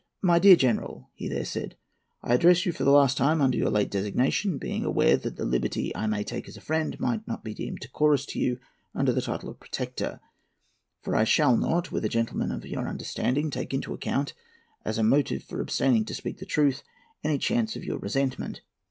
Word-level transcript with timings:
"My 0.23 0.39
dear 0.39 0.55
General," 0.55 1.11
he 1.13 1.27
there 1.27 1.45
said, 1.45 1.77
"I 2.23 2.33
address 2.33 2.65
you 2.65 2.71
for 2.71 2.83
the 2.83 2.89
last 2.89 3.17
time 3.17 3.39
under 3.39 3.55
your 3.55 3.69
late 3.69 3.91
designation, 3.91 4.57
being 4.57 4.83
aware 4.83 5.15
that 5.15 5.35
the 5.35 5.45
liberty 5.45 5.95
I 5.95 6.07
may 6.07 6.23
take 6.23 6.47
as 6.49 6.57
a 6.57 6.59
friend 6.59 6.99
might 6.99 7.27
not 7.27 7.43
be 7.43 7.53
deemed 7.53 7.81
decorous 7.81 8.25
to 8.29 8.39
you 8.39 8.57
under 8.95 9.13
the 9.13 9.21
title 9.21 9.47
of 9.51 9.59
Protector, 9.59 10.19
for 11.03 11.15
I 11.15 11.23
shall 11.23 11.55
not, 11.55 11.91
with 11.91 12.03
a 12.03 12.09
gentleman 12.09 12.51
of 12.51 12.65
your 12.65 12.87
understanding, 12.89 13.51
take 13.51 13.75
into 13.75 13.93
account, 13.93 14.33
as 14.83 14.97
a 14.97 15.03
motive 15.03 15.43
for 15.43 15.61
abstaining 15.61 16.03
to 16.05 16.15
speak 16.15 16.39
truth, 16.49 16.81
any 17.23 17.37
chance 17.37 17.75
of 17.75 17.83
your 17.85 17.99
resentment. 17.99 18.61